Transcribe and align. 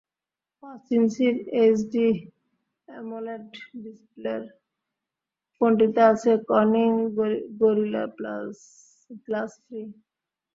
পাঁচ 0.63 0.83
ইঞ্চির 0.97 1.35
HD 1.61 2.07
AMOLED 2.87 3.45
ডিসপ্লের 3.83 4.41
ফোনটিতে 5.55 6.01
আছে 6.11 6.31
কর্নিং 6.49 6.91
গরিলা 7.61 8.03
গ্লাস 9.25 9.51
থ্রি। 9.63 9.81